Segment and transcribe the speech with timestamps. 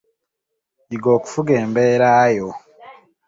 [0.89, 2.49] Yiga okufuga embeera yo.